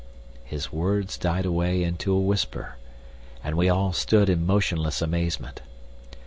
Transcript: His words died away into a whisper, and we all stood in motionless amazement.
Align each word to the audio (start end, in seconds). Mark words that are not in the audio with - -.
His 0.43 0.73
words 0.73 1.15
died 1.15 1.45
away 1.45 1.83
into 1.83 2.11
a 2.11 2.19
whisper, 2.19 2.77
and 3.43 3.55
we 3.55 3.69
all 3.69 3.93
stood 3.93 4.29
in 4.29 4.47
motionless 4.47 4.99
amazement. 4.99 5.61